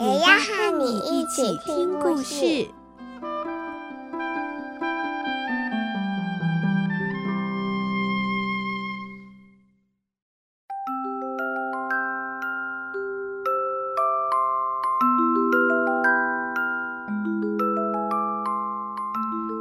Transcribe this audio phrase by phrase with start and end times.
[0.00, 2.66] 也要和你一起听故事。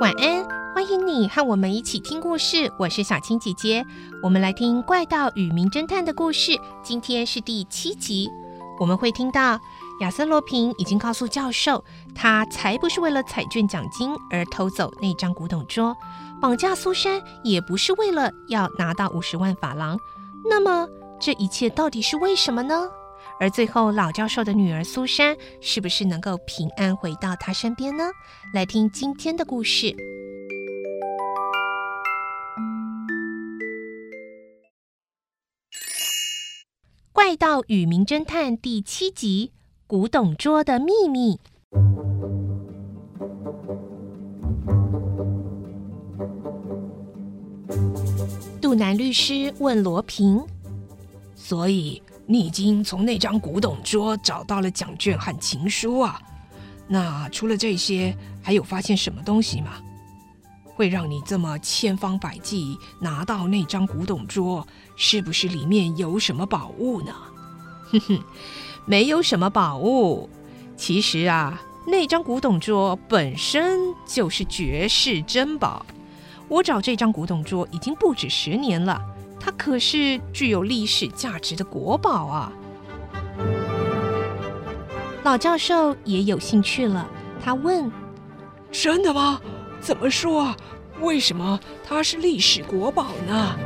[0.00, 0.42] 晚安，
[0.74, 2.72] 欢迎你和我们一起听故事。
[2.78, 3.84] 我是小青姐姐，
[4.22, 6.58] 我们来听《怪盗与名侦探》的故事。
[6.82, 8.30] 今天是第七集，
[8.80, 9.60] 我们会听到。
[10.02, 15.96] 亚森·罗平已经告诉教授，他才不是为了彩券奖金而偷走那张古董桌，
[16.40, 19.96] 绑架苏珊也不是为了要拿到五十万法郎。
[20.50, 20.88] 那么，
[21.20, 22.90] 这一切到底是为什么呢？
[23.38, 28.10] 而最后，老教授的女儿苏珊是不是能够平安回到他身边呢？
[28.52, 29.86] 来听今天的故事，
[37.12, 39.52] 《怪盗与名侦探》第七集。
[39.92, 41.38] 古董桌的秘密。
[48.58, 50.42] 杜南律师问罗平
[51.36, 56.18] ：“所以你已经从那张古董桌找到了奖券和情书啊？
[56.88, 59.72] 那除了这些，还有发现什么东西吗？
[60.74, 64.66] 会让你这么千方百计拿到那张古董桌？
[64.96, 67.12] 是不是里面有什么宝物呢？”
[67.92, 68.18] 哼哼。
[68.84, 70.28] 没有什么宝物，
[70.76, 75.84] 其实啊，那张古董桌本身就是绝世珍宝。
[76.48, 79.00] 我找这张古董桌已经不止十年了，
[79.40, 82.52] 它可是具有历史价值的国宝啊！
[85.22, 87.08] 老教授也有兴趣了，
[87.42, 87.90] 他问
[88.72, 89.40] ：“真的吗？
[89.80, 90.54] 怎么说？
[91.00, 91.58] 为什么
[91.88, 93.56] 它是历史国宝呢？”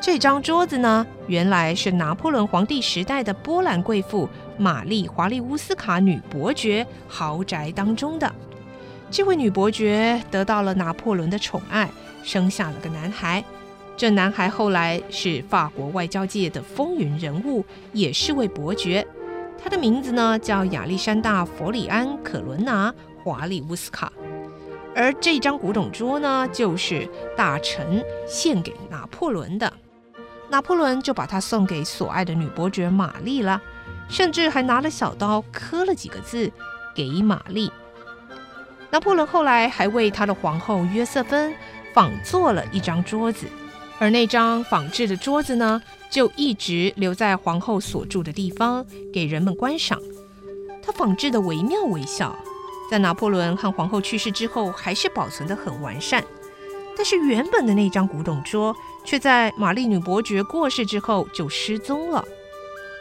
[0.00, 8.32] 这张桌子呢，原来是拿破仑皇帝时代的波兰贵妇玛丽华利乌斯卡女伯爵豪宅当中的。
[9.10, 11.88] 这位女伯爵得到了拿破仑的宠爱，
[12.22, 13.42] 生下了个男孩。
[13.96, 19.04] 这男孩后来是法国外交界的风云人物，也是位伯爵。
[19.62, 22.92] 他的名字呢，叫亚历山大·弗里安·可伦拿·
[23.24, 24.12] 华利乌斯卡。
[24.94, 29.72] 而这张古董桌呢，就是大臣献给拿破仑的。
[30.48, 33.60] 拿破仑就把它送给所爱的女伯爵玛丽了，
[34.08, 36.50] 甚至还拿了小刀刻了几个字
[36.94, 37.70] 给玛丽。
[38.90, 41.52] 拿破仑后来还为他的皇后约瑟芬
[41.92, 43.46] 仿做了一张桌子，
[43.98, 50.00] 而那张仿制的桌子呢，就一直留在皇后所住的地方给人们观赏。
[50.82, 52.34] 它仿制的惟妙惟肖，
[52.88, 56.22] 在拿破仑和皇后去世之后，还是保存得很完善。
[56.96, 58.74] 但是原本的那张古董桌，
[59.04, 62.24] 却在玛丽女伯爵过世之后就失踪了。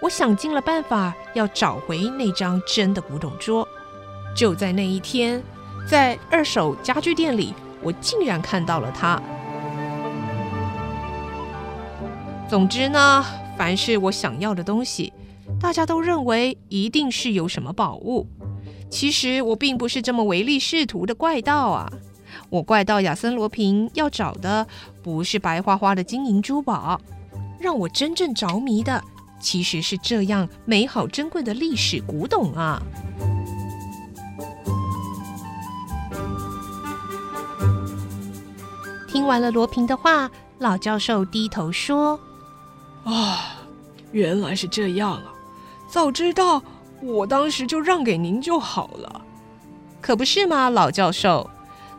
[0.01, 3.67] 我想尽了办法要找回那张真的古董桌。
[4.35, 5.41] 就在那一天，
[5.89, 9.21] 在二手家具店里，我竟然看到了它。
[12.49, 13.25] 总之呢，
[13.57, 15.13] 凡是我想要的东西，
[15.59, 18.27] 大家都认为一定是有什么宝物。
[18.91, 21.89] 其实我并不是这么唯利是图的怪盗啊。
[22.49, 24.67] 我怪盗亚森罗平要找的
[25.03, 27.01] 不是白花花的金银珠宝，
[27.59, 29.03] 让我真正着迷的
[29.39, 32.81] 其实是这样美好珍贵的历史古董啊！
[39.07, 40.29] 听完了罗平的话，
[40.59, 42.19] 老教授低头说
[43.05, 43.39] ：“啊，
[44.11, 45.33] 原来是这样啊！
[45.87, 46.61] 早知道
[47.01, 49.21] 我当时就让给您就好了，
[50.01, 51.49] 可不是吗，老教授？”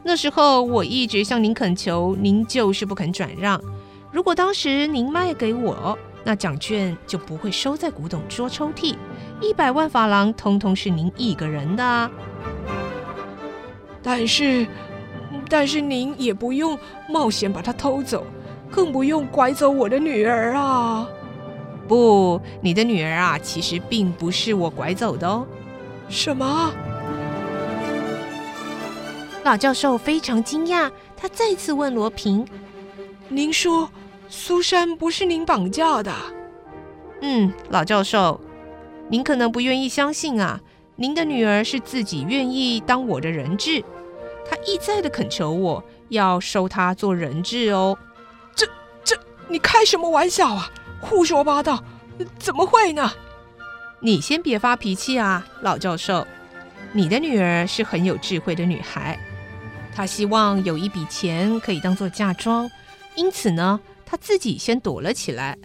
[0.09, 3.61] 那时候我一直向您恳求，您就是不肯转让。
[4.13, 8.95] 如果当时您卖给我，那奖券就不会收在古董桌抽屉，
[9.41, 12.11] 一百万法郎通通是您一个人的。
[14.01, 14.65] 但是，
[15.49, 16.79] 但是您也不用
[17.09, 18.25] 冒险把它偷走，
[18.71, 21.09] 更不用拐走我的女儿啊！
[21.89, 25.45] 不，你的女儿啊，其实并不是我拐走的哦。
[26.09, 26.73] 什么？
[29.47, 32.45] 老教授非常惊讶，他再次问罗平
[33.31, 33.89] ：“您说
[34.29, 36.13] 苏珊不是您绑架的
[37.23, 38.41] ？”“嗯，老教授，
[39.09, 40.61] 您可能不愿意相信啊，
[40.97, 43.85] 您的女儿是自己愿意当我的人质，
[44.51, 47.97] 她一再的恳求我要收她做人质哦。
[48.53, 48.67] 这
[49.05, 49.17] 这，
[49.47, 50.69] 你开什么玩笑啊？
[51.01, 51.85] 胡说八道，
[52.37, 53.13] 怎么会呢？
[54.01, 56.27] 你先别发脾气啊，老教授。
[56.93, 59.19] 你的女儿是很有智慧的女孩，
[59.97, 62.71] 他希望有一笔钱可以当做嫁妆，
[63.15, 65.57] 因此呢，他自己先躲了起来，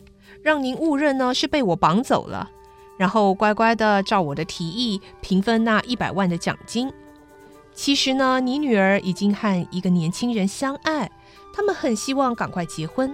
[0.41, 2.49] 让您误认呢是被我绑走了，
[2.97, 6.89] 然后乖乖的照我的提议平分那一百万的奖金。
[7.73, 11.11] 其实呢，你女儿已经和一个年轻人相爱，
[11.53, 13.13] 他们很希望赶快结婚，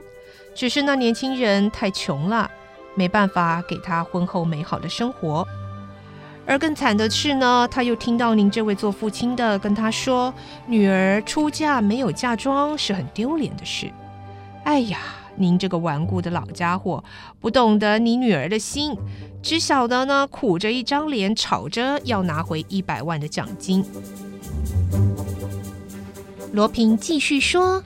[0.54, 2.52] 只是那年轻人太穷了，
[2.94, 5.48] 没办法给她婚后美好的生活。
[6.48, 10.34] 而更惨的是呢，他又听到您这位做父亲的跟他说，
[10.66, 13.92] 女儿出嫁没有嫁妆是很丢脸的事。
[14.64, 14.98] 哎呀，
[15.36, 17.04] 您这个顽固的老家伙，
[17.42, 18.98] 不懂得你女儿的心，
[19.44, 23.84] 只晓得呢苦着一张脸，吵着要拿回一百万的奖金。
[26.54, 27.84] 罗平继续说：“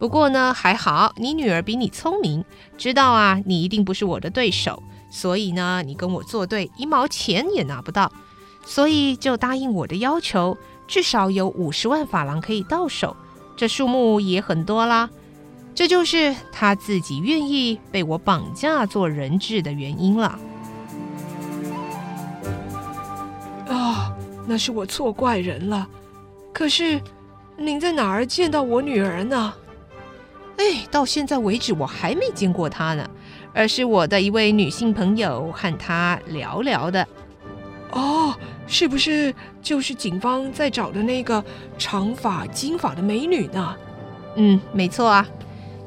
[0.00, 2.42] 不过呢，还好你女儿比你聪明，
[2.78, 8.10] 知道啊，你一定不是我的对手。”所以呢，你跟我作对，一毛钱也拿不到，
[8.64, 13.16] 所以就答应我的要求，至少有五十万法郎可以到手，
[13.56, 15.10] 这数目也很多啦。
[15.74, 20.38] 这就是他自己愿意被我绑架做人质的原因了。
[23.68, 24.12] 啊，
[24.46, 25.88] 那是我错怪人了。
[26.52, 27.00] 可是，
[27.56, 29.54] 您在哪儿见到我女儿呢？
[30.60, 33.08] 哎，到现在为止我还没见过她呢。
[33.52, 37.04] 而是我的一位女性朋友和她聊聊的。
[37.90, 38.32] 哦，
[38.68, 41.42] 是不是就是警方在找的那个
[41.78, 43.74] 长发金发的美女呢？
[44.36, 45.26] 嗯，没错啊，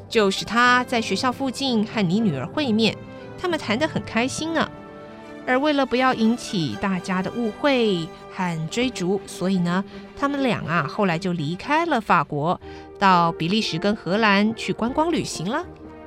[0.08, 2.94] 就是她在学校附近和你女儿会面，
[3.38, 4.68] 他们谈得很开心呢。
[5.46, 9.84] 而为了不要引起大家的误会和追逐，所以呢，
[10.18, 12.60] 他们俩啊后来就离开了法国，
[12.98, 15.64] 到比利时跟荷兰去观光旅行了。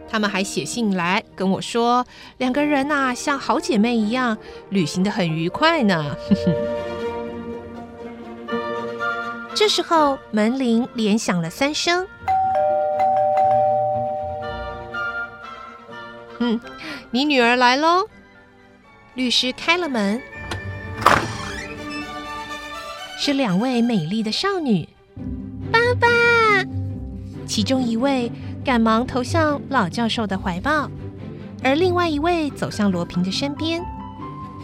[0.10, 2.06] 他们还写信来跟我说，
[2.38, 4.38] 两个人呐、啊、像好姐妹一样，
[4.70, 6.16] 旅行的很愉快呢。
[9.54, 12.08] 这时候门铃连响了三声。
[16.40, 16.60] 嗯，
[17.12, 18.08] 你女儿来喽。
[19.18, 20.22] 律师开了门，
[23.18, 24.88] 是两位美丽的少女。
[25.72, 26.08] 爸爸，
[27.48, 28.32] 其中一位。
[28.64, 30.92] 赶忙投向老教授的怀抱，
[31.64, 33.82] 而另外一位走向罗平的身边。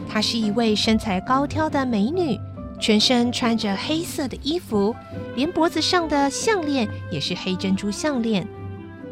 [0.09, 2.37] 她是一位身材高挑的美女，
[2.81, 4.93] 全身穿着黑色的衣服，
[5.37, 8.45] 连脖子上的项链也是黑珍珠项链。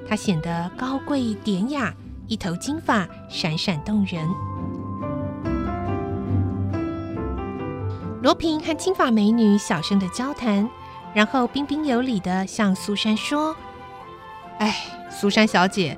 [0.05, 1.93] 她显得高贵典雅，
[2.27, 4.27] 一头金发闪闪动人。
[8.21, 10.69] 罗平和金发美女小声的交谈，
[11.11, 13.55] 然后彬彬有礼的向苏珊说。
[14.59, 14.77] 哎，
[15.09, 15.97] 苏珊小姐，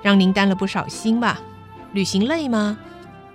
[0.00, 1.38] 让您担了不少心吧？
[1.92, 2.78] 旅行累吗？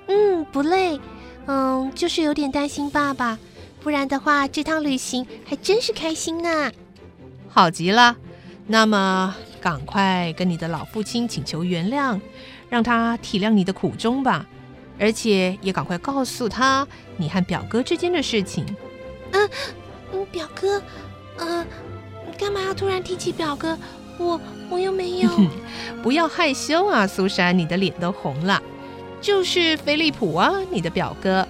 [0.07, 0.99] 嗯，不累。
[1.45, 3.37] 嗯，就是有点担心爸爸，
[3.83, 6.71] 不然的话，这趟旅行还真是开心呢。
[7.49, 8.15] 好极了，
[8.65, 12.19] 那么赶快跟你的老父亲请求原谅，
[12.67, 14.47] 让他体谅你的苦衷吧。
[14.99, 16.87] 而且也赶快告诉他
[17.17, 18.65] 你和表哥之间的事情。
[19.31, 19.49] 嗯
[20.13, 20.81] 嗯，表哥，
[21.37, 21.65] 嗯，
[22.37, 23.77] 干嘛要突然提起表哥？
[24.19, 24.39] 我
[24.69, 25.29] 我又没有，
[26.03, 28.61] 不要害羞啊，苏珊，你的脸都红了。
[29.19, 31.47] 就是菲利普啊，你的表哥。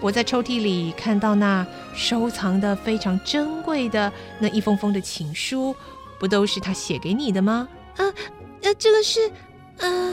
[0.00, 1.64] 我在抽屉里看到那
[1.94, 5.74] 收藏的非常珍贵的那一封封的情书，
[6.18, 7.68] 不都是他写给你的吗？
[7.96, 8.04] 啊，
[8.62, 9.30] 呃，这个是，
[9.78, 10.12] 嗯、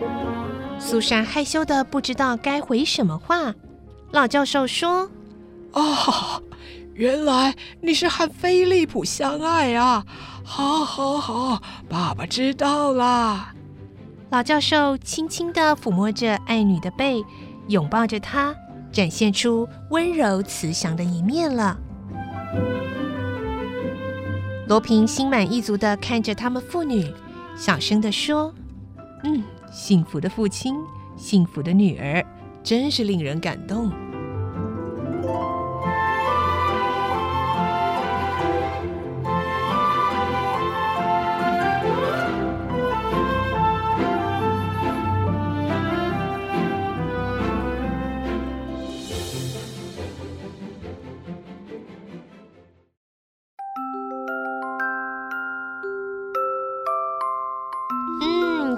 [0.00, 0.35] 呃。
[0.78, 3.54] 苏珊害羞的不知道该回什么话。
[4.12, 5.10] 老教授说
[5.72, 6.42] ：“哦。”
[6.94, 10.02] 原来你是和菲利普相爱啊！
[10.42, 13.54] 好，好，好，爸爸知道啦。
[14.30, 17.22] 老教授轻轻的抚摸着爱女的背，
[17.68, 18.56] 拥抱着她，
[18.90, 21.76] 展现出温柔慈祥的一面了。
[24.66, 27.12] 罗平心满意足的看着他们父女，
[27.58, 28.54] 小声的说
[29.22, 29.44] ：“嗯，
[29.76, 30.74] 幸福的父亲，
[31.16, 32.24] 幸福的女儿，
[32.62, 33.92] 真是令人感动。”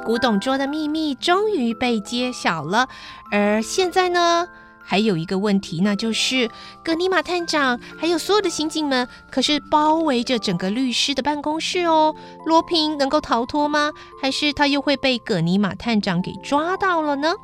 [0.08, 2.88] 古董桌的秘密终于被揭晓了。
[3.30, 4.48] 而现在呢，
[4.82, 6.50] 还有一个问题，那就是
[6.82, 12.14] 葛尼玛探长还有所有的刑警们，可是包围着整个律师的办公室哦。
[12.46, 13.92] 罗平能够逃脱吗？
[14.22, 17.34] 还是他又会被葛尼玛探长给抓到了呢？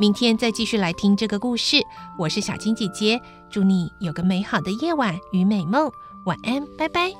[0.00, 1.82] 明天再继续来听这个故事。
[2.18, 5.92] 我是小青姐姐，祝你有个美好的夜晚与美梦，
[6.24, 7.10] 晚安，拜拜。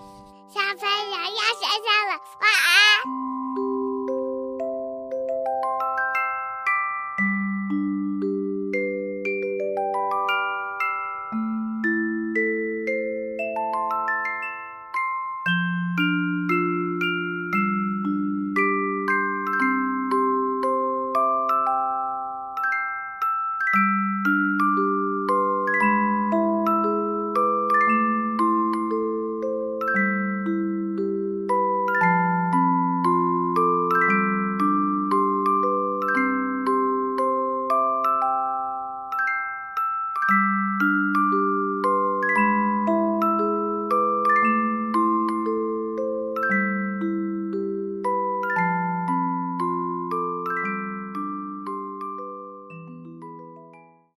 [0.49, 3.24] 小朋友要睡觉了，晚安。